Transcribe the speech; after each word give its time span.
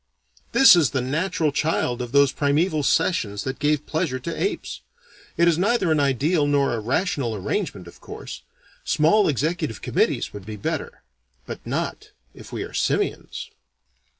This 0.51 0.75
is 0.75 0.89
the 0.89 1.01
natural 1.01 1.51
child 1.51 2.01
of 2.01 2.11
those 2.11 2.31
primeval 2.31 2.81
sessions 2.81 3.43
that 3.43 3.59
gave 3.59 3.85
pleasure 3.85 4.17
to 4.21 4.35
apes. 4.35 4.81
It 5.37 5.47
is 5.47 5.59
neither 5.59 5.91
an 5.91 5.99
ideal 5.99 6.47
nor 6.47 6.73
a 6.73 6.79
rational 6.79 7.35
arrangement, 7.35 7.85
of 7.87 8.01
course. 8.01 8.41
Small 8.83 9.27
executive 9.27 9.83
committees 9.83 10.33
would 10.33 10.43
be 10.47 10.55
better. 10.55 11.03
But 11.45 11.63
not 11.67 12.13
if 12.33 12.51
we 12.51 12.63
are 12.63 12.73
simians. 12.73 13.51